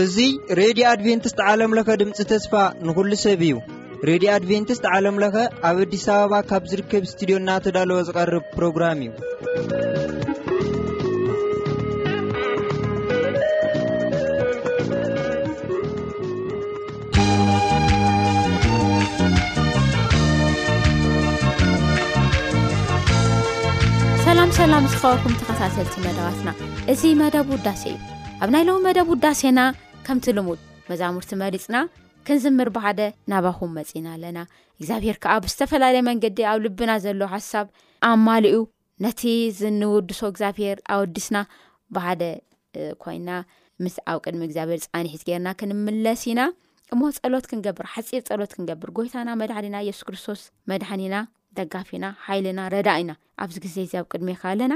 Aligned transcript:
እዙይ 0.00 0.32
ሬድዮ 0.58 0.86
ኣድቨንትስት 0.90 1.40
ዓለምለኸ 1.52 1.96
ድምፂ 2.02 2.18
ተስፋ 2.32 2.52
ንዂሉ 2.86 3.10
ሰብ 3.24 3.42
እዩ 3.48 3.54
ሬድዮ 4.10 4.28
ኣድቨንትስት 4.38 4.86
ዓለም 4.94 5.18
ለኸ 5.24 5.34
ኣብ 5.70 5.78
ኣዲስ 5.86 6.06
ኣበባ 6.16 6.32
ካብ 6.52 6.62
ዝርከብ 6.72 7.02
እስትድዮ 7.10 7.38
እና 7.42 7.50
ተዳለወ 7.66 7.98
ዝቐርብ 8.10 8.46
ፕሮግራም 8.56 9.02
እዩ 9.06 9.10
ምስከበርኩም 24.82 25.32
ተከሳሰልት 25.38 25.94
መደባትና 26.04 26.48
እዚ 26.92 27.02
መደብ 27.20 27.48
ውዳሴ 27.54 27.82
እዩ 27.88 27.96
ኣብ 28.42 28.50
ናይ 28.54 28.62
ለዉ 28.68 28.76
መደብ 28.86 29.08
ውዳሴና 29.12 29.60
ከምቲ 30.06 30.26
ልሙድ 30.36 30.60
መዛሙርቲ 30.90 31.32
መሪፅና 31.42 31.76
ክንዝምር 32.26 32.68
ብሓደ 32.76 33.00
ናባኹም 33.32 33.72
መፅና 33.78 34.06
ኣለና 34.16 34.38
እግዚኣብሄር 34.78 35.16
ከዓ 35.24 35.34
ብዝተፈላለዩ 35.46 36.02
መንገዲ 36.08 36.38
ኣብ 36.52 36.60
ልብና 36.66 36.92
ዘለዉ 37.04 37.28
ሓሳብ 37.34 37.66
ኣማልኡ 38.10 38.56
ነቲ 39.06 39.22
ዝንውድሶ 39.58 40.20
እግዚኣብሄር 40.32 40.80
ኣወዲስና 40.96 41.36
ብሓደ 41.96 42.22
ኮይና 43.04 43.30
ምስ 43.84 43.96
ኣብ 44.12 44.20
ቅድሚ 44.26 44.42
እግዚኣብሄር 44.48 44.80
ፃኒሒት 44.94 45.24
ገርና 45.30 45.48
ክንምለስ 45.60 46.24
ኢና 46.32 46.40
እሞ 46.94 47.00
ፀሎት 47.20 47.46
ክንገብር 47.52 47.88
ሓፂር 47.96 48.24
ፀሎት 48.30 48.54
ክንገብር 48.56 48.92
ጎይታና 48.98 49.28
መድሓንና 49.42 49.76
የሱስ 49.90 50.04
ክርስቶስ 50.10 50.42
መድሓኒ 50.72 51.02
ኢና 51.10 51.18
ደጋፊና 51.58 52.04
ሓይልና 52.26 52.60
ረዳ 52.74 52.88
ኢና 53.02 53.12
ኣብዚ 53.42 53.56
ግዜ 53.64 53.76
እዚ 53.86 53.92
ኣብ 54.00 54.06
ቅድሜካ 54.12 54.42
ኣለና 54.52 54.74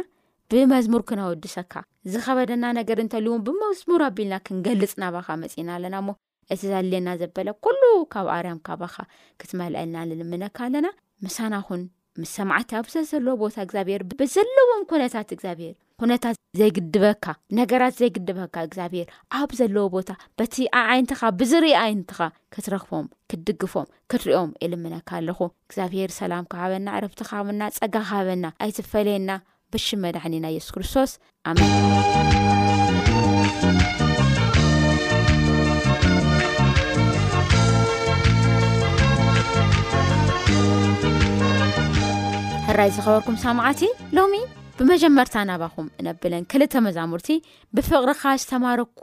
ብመዝሙር 0.53 1.03
ክነወድሰካ 1.09 1.73
ዝኸበደና 2.12 2.64
ነገር 2.78 2.98
እንተልዎ 3.05 3.33
ብመዝሙር 3.47 4.03
ኣቢልና 4.09 4.34
ክንገልፅና 4.47 5.05
ባካ 5.14 5.28
መፂና 5.45 5.69
ኣለና 5.78 5.97
እሞ 6.03 6.11
እቲ 6.55 6.61
ዘልየና 6.73 7.09
ዘበለ 7.23 7.48
ኩሉ 7.67 7.81
ካብ 8.12 8.27
ኣርያምካ 8.36 8.69
ባኻ 8.83 8.95
ክትመልአልና 9.42 9.97
ንልምነካ 10.11 10.59
ኣለና 10.69 10.86
ምሳና 11.27 11.55
ኹን 11.69 11.83
ምስ 12.20 12.31
ሰማዕት 12.39 12.70
ኣብሰ 12.81 12.95
ዘለዎ 13.11 13.34
ቦታ 13.45 13.56
እግዚኣብሄር 13.67 14.03
ብዘለዎም 14.20 14.83
ኩነታት 14.91 15.31
እግዚኣብሄር 15.36 15.75
ኩነታት 16.00 16.36
ዘይግድበካ 16.58 17.25
ነገራት 17.58 17.94
ዘይግድበካ 18.00 18.55
እግዚኣብሔር 18.66 19.06
ኣብ 19.39 19.50
ዘለዎ 19.58 19.84
ቦታ 19.94 20.11
በቲ 20.39 20.55
ኣብ 20.80 20.89
ዓይነትኻ 20.94 21.20
ብዝርኢ 21.41 21.70
ዓይነትኻ 21.83 22.19
ክትረኽቦም 22.55 23.06
ክትድግፎም 23.30 23.86
ክትርኦም 24.12 24.50
ኢልምነካ 24.67 25.08
ኣለኹ 25.20 25.39
እግዚኣብሔር 25.69 26.11
ሰላም 26.19 26.48
ከባበና 26.52 26.89
ዕረብቲኻብና 26.98 27.62
ፀጋ 27.78 27.94
ኻበና 28.11 28.44
ኣይትፈለየና 28.67 29.30
ብሽመድዕኒና 29.74 30.44
የሱስ 30.56 30.72
ክርስቶስ 30.77 31.12
ኣመን 31.48 31.72
ሕራይ 42.70 42.91
ዝኸበርኩም 42.94 43.36
ሳማዓት 43.47 43.80
ሎሚ 44.19 44.36
ብመጀመርታ 44.79 45.35
ናባኹም 45.51 45.87
እነብለን 46.01 46.43
ክልተ 46.53 46.75
መዛሙርቲ 46.87 47.29
ብፍቕሪካ 47.77 48.23
ዝተማረኩ 48.41 49.01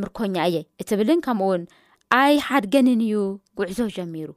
ምርኮኛ 0.00 0.36
እየ 0.50 0.56
እት 0.82 0.90
ብልን 0.98 1.18
ከምኡውን 1.26 1.62
ኣይ 2.20 2.34
ሓድገንን 2.46 3.00
እዩ 3.06 3.16
ጉዕዞ 3.60 3.78
ጀሚሩ 3.96 4.28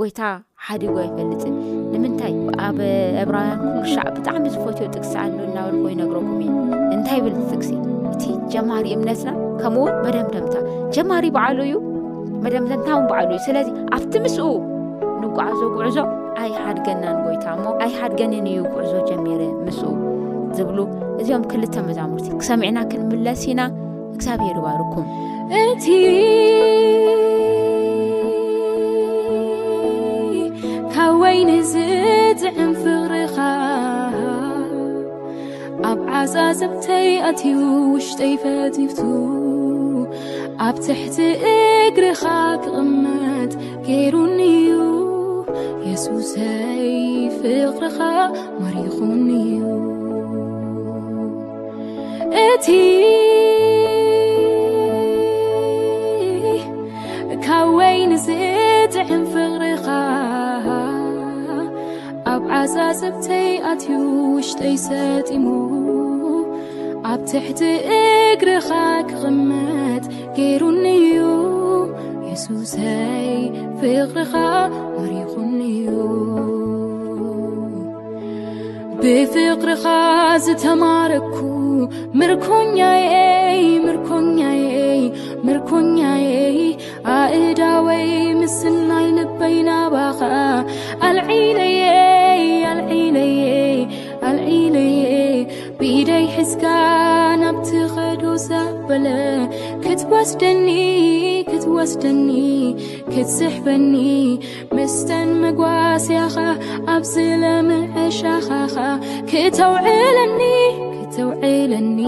ጎይታ 0.00 0.20
ሓዲጎ 0.66 0.94
ኣይፈልጥን 1.02 1.54
ንምንታይ 1.92 2.32
ኣብ 2.66 2.78
እብራውያን 3.22 3.60
ኩርሻዕ 3.74 4.06
ብጣዕሚ 4.16 4.44
ዝፈትዮ 4.54 4.86
ጥግስ 4.94 5.12
ኣሉ 5.24 5.36
እናብልኮ 5.48 5.82
ይነግረኩም 5.92 6.38
እየ 6.46 6.52
እንታይ 6.94 7.20
ብል 7.24 7.36
ጥግሲ 7.52 7.70
እቲ 8.12 8.22
ጀማሪ 8.54 8.86
እምነትና 8.98 9.30
ከምኡውን 9.60 9.96
መደምደምታ 10.06 10.54
ጀማሪ 10.96 11.24
በዓሉ 11.36 11.58
እዩ 11.68 11.76
መደምደምታውን 12.46 13.06
በዓሉ 13.10 13.30
እዩ 13.36 13.42
ስለዚ 13.48 13.68
ኣብቲ 13.98 14.14
ምስኡ 14.26 14.48
ንጓዓዞ 15.24 15.60
ጉዕዞ 15.78 15.98
ኣይ 16.42 16.50
ሓድገናን 16.64 17.16
ጎይታ 17.24 17.46
እሞ 17.56 17.64
ኣይ 17.84 17.90
ሓድገንን 18.00 18.46
እዩ 18.50 18.58
ጉዕዞ 18.72 18.92
ጀሚር 19.10 19.40
ምስ 19.66 19.80
ዝብሉ 20.58 20.78
እዚኦም 21.20 21.44
ክልተ 21.50 21.74
መዛሙርቲ 21.88 22.28
ክሰሚዕና 22.40 22.78
ክንምለስ 22.90 23.42
ኢና 23.52 23.60
ክሳብ 24.20 24.40
ይርባርኩም 24.48 25.06
እቲ 25.62 25.84
ካብ 30.94 31.12
ወይኒዝጥዕም 31.22 32.72
ፍቕሪኻ 32.82 33.36
ኣብ 35.90 35.98
ዓፃፅብተይ 36.20 37.08
ኣትሉ 37.28 37.60
ውሽጠይፈቲብቱ 37.94 39.00
ኣብ 40.66 40.76
ትሕቲ 40.86 41.18
እግርኻ 41.54 42.22
ክቕመት 42.64 43.52
ገይሩ 43.88 44.14
فኻ 46.32 47.86
ኹዩ 47.96 48.88
እቲ 52.48 52.66
كወይንزትዕم 57.46 59.22
فقርኻ 59.32 59.86
ኣብዓسብተይ 62.34 63.48
ኣትዩ 63.70 63.90
ውشይሰጢሙ 64.34 65.46
ኣብ 67.12 67.20
ትحቲ 67.30 67.60
እግርኻ 68.02 68.68
ክقመት 69.08 70.04
ገይሩنዩ 70.36 71.18
يሱሰይ 72.30 73.28
فقርኻ 73.78 74.32
እዩብፍቅርኻ 79.08 79.82
ዘተማረኩ 80.44 81.36
ምርኮኛየአይ 82.18 83.62
ምርኩኛየአይ 83.84 85.02
ምርኮኛየይ 85.46 86.58
ኣእዳወይ 87.16 88.06
ምስናይ 88.40 89.06
ልበይናባኸ 89.18 90.18
ኣልዒለየይ 91.08 92.44
ኣልዒለየ 92.72 93.42
ኣልዒለየ 94.30 95.02
ብኢደይ 95.80 96.26
ሕዝጋ 96.36 96.64
ናብቲ 97.42 97.68
ኸዶ 97.94 98.22
ዘበለ 98.46 99.06
ወስደኒ 100.12 100.68
ክትወስደኒ 101.48 102.30
ክትስሕበኒ 103.12 103.92
ምስተን 104.76 105.28
መጓስያኻ 105.42 106.36
ኣብዝለምዐሻኻኻ 106.94 108.74
ክተውዕለኒ 109.30 110.40
ክተውዕለኒ 111.02 112.00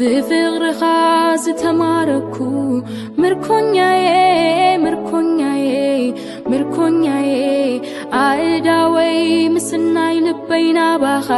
ብፍቕርኻ 0.00 0.82
ዝተማረኩ 1.44 2.36
ምርኮኛየ 3.22 4.06
ምርኮኛየ 4.84 5.66
ምርኮኛየ 6.50 7.26
ኣእዳወይ 8.18 9.16
ምስናይ 9.54 10.16
ልበይናባኻ 10.26 11.28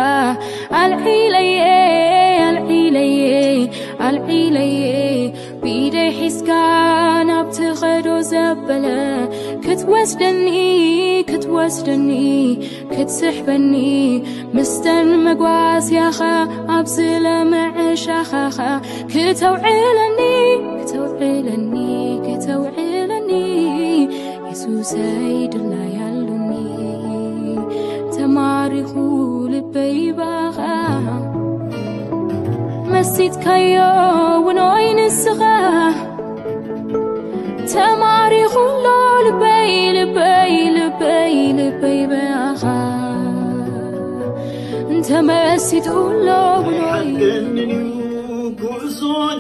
ኣልዒለየ 0.81 1.65
ኣልዒለየ 2.47 3.23
ኣልዒለየ 4.09 4.85
ቢደይ 5.63 6.09
ሒዝካ 6.19 6.51
ናብትኸዶ 7.29 8.07
ዘበለ 8.31 8.87
ክትወስደኒ 9.67 10.47
ክትወስደኒ 11.31 12.11
ክትስሕበኒ 12.95 13.75
ምስተን 14.57 15.09
መጓስያኻ 15.27 16.19
ኣብዝለመዐሻኻኻ 16.77 18.59
ክተውዕለኒ 19.13 20.21
ክተውዕለኒ 20.77 21.85
ክተውዕለኒ 22.27 23.31
የሱሰይ 24.49 25.43
مسي 32.91 33.31
بنينسغ 34.47 35.41
تمرل 37.73 38.35
لب 39.31 40.13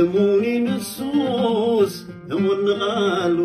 እሙኒንሱስ 0.00 1.94
እሙን 2.36 2.60
ንቓሉ 2.68 3.38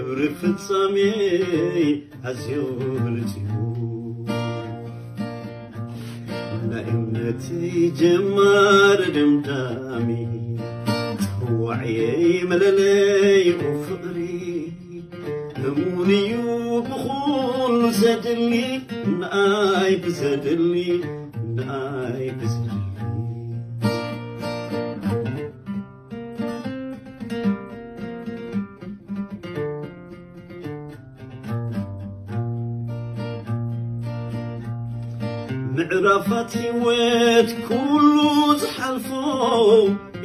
እብሪ 0.00 0.20
ፍጻሜየይ 0.40 1.88
ኣዝዩ 2.30 2.62
ልፅዩ 3.16 3.48
ና 6.70 6.84
እምነቲ 6.94 7.44
ጀማር 8.00 9.00
ድምዳሚ 9.16 10.08
وعየይ 11.64 12.34
መለለይ 12.50 13.44
ፍقሪ 13.84 14.16
ንوንዩ 15.60 16.32
ብخሉ 16.88 17.80
زدሊ 18.00 18.52
ንኣይ 19.20 19.94
ብزድሊ 20.02 20.74
ንኣይ 21.56 22.26
ብزሊ 22.38 22.68
ምዕራፋት 35.76 36.52
ህወት 36.64 37.48
كሉ 37.66 37.90
ዝሓልፎ 38.62 39.10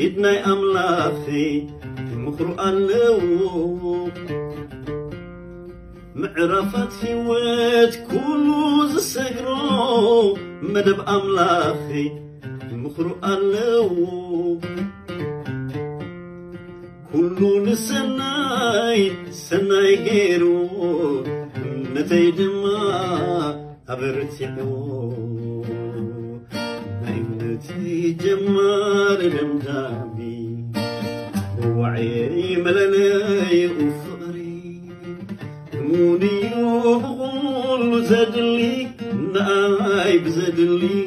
ኢድ 0.06 0.16
ናይ 0.24 0.36
ኣምላኽ 0.50 1.24
ንምኽሩ 2.08 2.48
ኣለዎ 2.66 3.14
ምዕራፋት 6.22 6.92
ህወት 7.04 7.94
ኩሉ 8.10 8.46
ዝሰግሮ 8.92 9.48
መደብ 10.74 11.00
ኣምላኽ 11.16 11.82
ምኽሩ 12.82 13.08
ኣለዎ 13.32 13.80
ኩሉ 17.10 17.38
ንሰናይ 17.66 19.02
ሰናይ 19.46 19.92
ጌይሩዎ 20.06 20.70
ነዘይ 21.96 22.28
ድማ 22.42 22.64
ኣበርቲዑ 23.94 24.60
جمال 28.14 29.32
مندبي 29.44 30.66
وعيي 31.68 32.56
ملني 32.58 33.66
أفري 33.66 34.82
مونيل 35.74 38.04
زدليك 38.04 38.90
نقاي 39.34 40.18
بزجلي 40.18 41.07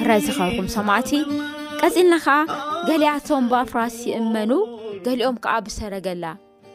እራይ 0.05 0.21
ዝከበኩም 0.25 0.67
ሰማዕቲ 0.75 1.11
ቀፅልና 1.81 2.15
ከዓ 2.25 2.35
ገሊኣቶም 2.89 3.45
ብኣፍራስ 3.51 3.95
ይእመኑ 4.09 4.51
ገሊኦም 5.07 5.37
ከዓ 5.45 5.55
ብሰረገላ 5.67 6.25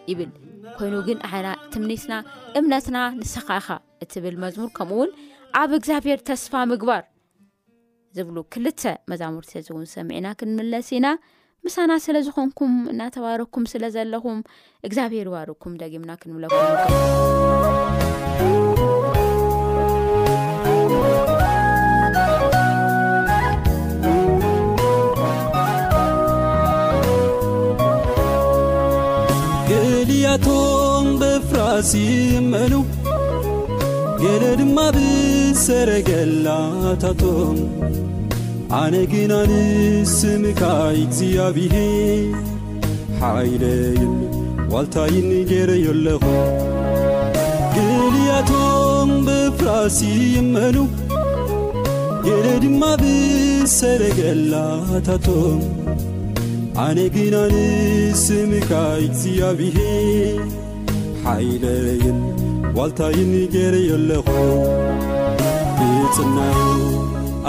ይብል 0.09 0.31
ኮይኑ 0.77 0.95
ግን 1.07 1.19
ኣና 1.29 1.47
ትምኒትና 1.73 2.13
እምነትና 2.61 2.97
ንስኻኻ 3.19 3.67
እትብል 4.05 4.37
መዝሙር 4.43 4.69
ከምኡውን 4.79 5.11
ኣብ 5.61 5.69
እግዚኣብሄር 5.79 6.21
ተስፋ 6.29 6.53
ምግባር 6.71 7.03
ዝብሉ 8.17 8.37
ክልተ 8.55 8.81
መዛሙርት 9.13 9.51
እዚ 9.61 9.67
እውን 9.75 9.85
ሰሚዕና 9.95 10.27
ክንምለስ 10.41 10.89
ኢና 10.97 11.07
ምሳና 11.67 11.91
ስለ 12.07 12.17
ዝኾንኩም 12.29 12.73
እናተባረኩም 12.95 13.69
ስለ 13.75 13.83
ዘለኹም 13.97 14.41
እግዚኣብሄር 14.89 15.29
ይባርኩም 15.33 15.75
ደጊምና 15.83 16.13
ክንምለኩም 16.23 16.65
ገሌ 34.21 34.43
ድማ 34.59 34.77
ብሰረገላታቶም 34.95 37.53
ኣነ 38.79 38.93
ግን 39.11 39.31
ኣንስምካይ 39.37 40.99
ዝያብሄ 41.17 41.75
ሓይለዩ 43.21 44.01
ዋልታይን 44.73 45.29
ጌይረየለኩም 45.51 46.51
ግልያቶም 47.77 49.13
ብፍራሲ 49.29 49.99
መኑገሌ 50.53 52.45
ድማ 52.65 52.81
ብሰረገላታቶም 53.03 55.61
ኣነ 56.87 56.97
ግን 57.17 57.33
ኣንስምካይ 57.45 59.03
ዝያብሄ 59.23 59.65
ይለይን 61.51 62.17
ዋልታይ 62.75 63.17
ንገረየኣለኹ 63.31 64.27
ብጽና 65.79 66.37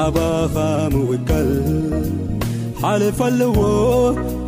ኣባኻ 0.05 0.55
ምውጋል 0.95 1.51
ሓልፍኣለዎ 2.83 3.59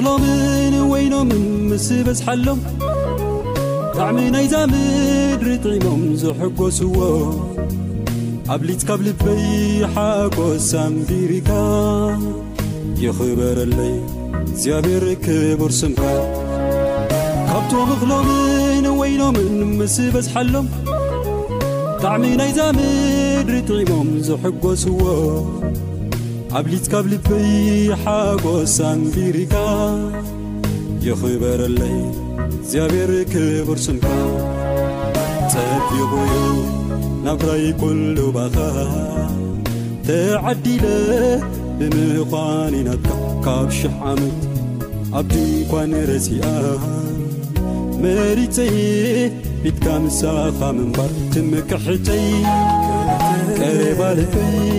እሎምን 0.00 0.74
ወይኖምን 0.90 1.42
ምስ 1.70 1.86
በሓሎም 2.06 2.60
ዕሚ 4.06 4.18
ናይዛ 4.34 4.54
ምድሪ 4.72 5.48
ጥሞም 5.64 6.02
ዝሕጐስዎ 6.22 6.96
ኣብሊትካብ 8.54 9.00
ልበይ 9.06 9.42
ሓጎሳንቢሪካ 9.96 11.50
ይኽበረለይ 13.02 13.94
እግዚኣብሔር 14.44 15.04
ርክብ 15.10 15.42
ብርስምካ 15.60 16.04
ካብቶም 17.50 17.90
እኽሎምን 17.96 18.88
ወይኖምን 19.02 19.52
ምስ 19.82 19.98
በዝሓሎ 20.16 20.54
ብጣዕሚ 20.70 22.24
ናይ 22.42 22.52
ምድሪ 22.78 23.56
ጥዒሞም 23.68 24.10
ዝሕጐስዎ 24.30 24.98
ኣብ 26.58 26.66
ሊትካብ 26.70 27.04
ልበይ 27.12 27.50
ሓጐስኣንፊሪካ 28.04 29.54
ይኽበረለይ 31.06 31.94
እግዚኣብሔር 32.44 33.12
ክብርስምኩ 33.32 34.06
ጸፊቑዩ 35.52 36.32
ናብታይ 37.26 37.64
ኲሉ 37.82 38.16
ባኻ 38.36 38.56
ተዓዲለ 40.08 40.84
ንምዃንናትካ 41.94 43.16
ካብ 43.46 43.68
ሽዓም 43.78 44.22
ኣብድንኳን 45.20 45.92
ረሲኣ 46.10 46.44
መሪፀይ 48.02 48.76
ቤትካ 49.62 49.86
ምሳኻ 50.04 50.58
ምንባር 50.78 51.12
ትምክሕተይ 51.34 52.26
ቀረባልበይ 53.60 54.78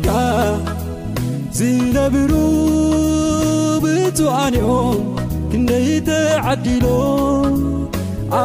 ታትታይመዓቤትካ 0.06 0.10
ዝነብሩ 1.58 2.32
ብፅዓንኦም 3.84 4.98
ነይተዓዲሎ 5.70 6.86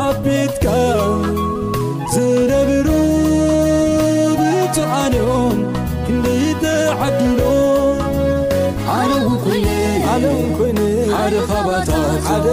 ዓቤት 0.00 0.62
ዝነብሩ 2.14 2.88
ብፁዓንኦም 4.40 5.44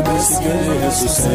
بسكفسس 0.00 1.28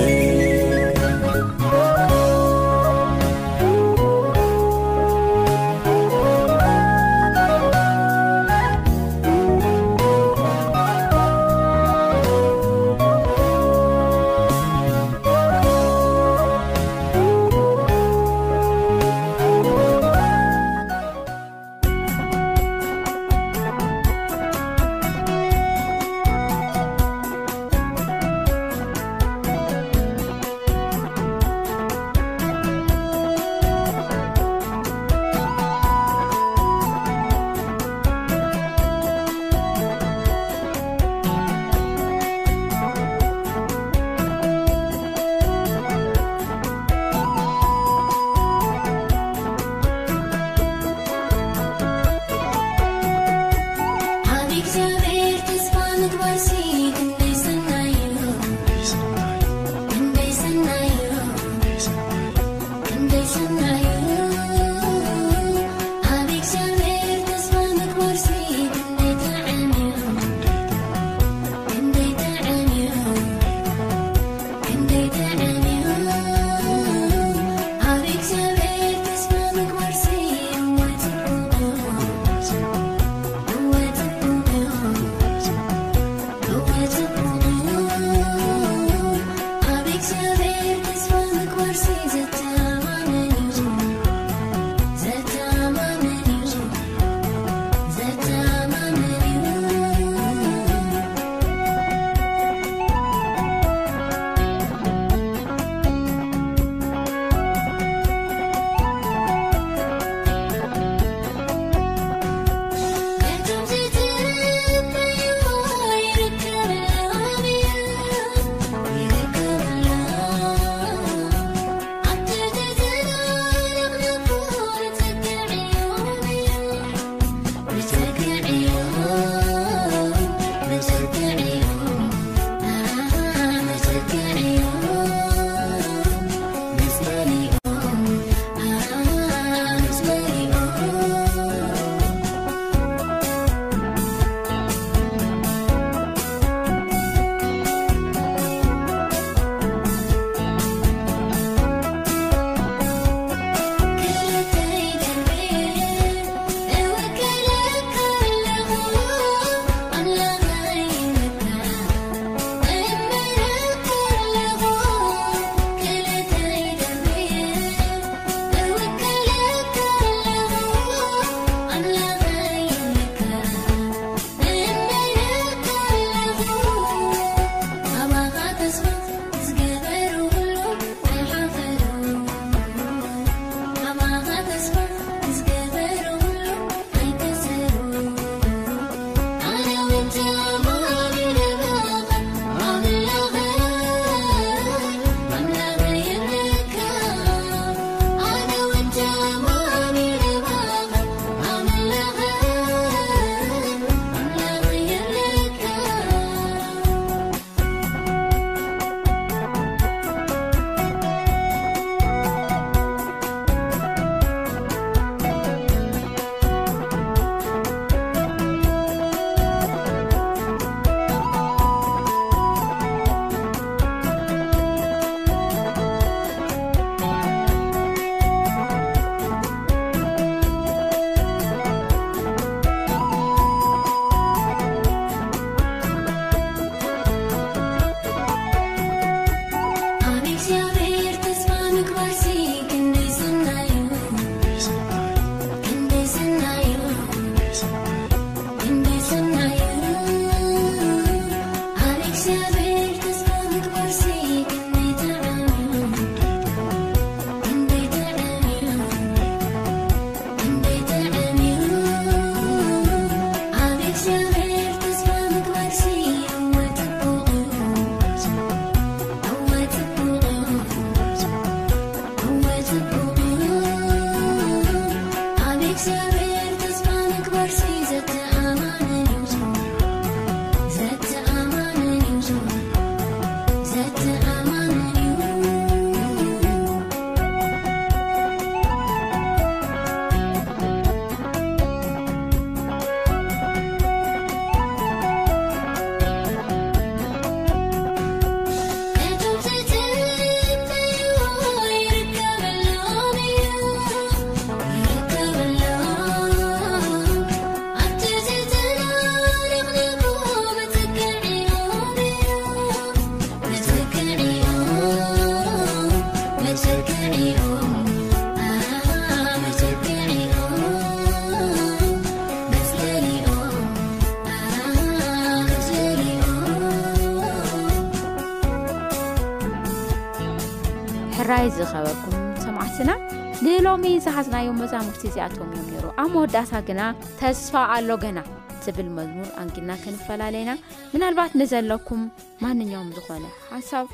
ዝሓዝናዮም 334.03 334.57
መዛምርቲ 334.61 335.01
እዚኣቶዎም 335.09 335.51
እዮም 335.59 335.67
ሩ 335.83 335.85
ኣብ 336.01 336.07
መወዳእታ 336.13 336.51
ግና 336.67 336.81
ተስፋ 337.19 337.53
ኣሎ 337.73 337.89
ገና 338.03 338.19
ዝብል 338.65 338.89
መዝሙር 338.97 339.29
ኣንግና 339.41 339.69
ክንፈላለዩና 339.83 340.51
ምናልባት 340.93 341.31
ንዘለኩም 341.39 342.01
ማንኛውም 342.43 342.89
ዝኾነ 342.97 343.23
ሓሳብ 343.53 343.85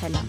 ሰላም 0.00 0.28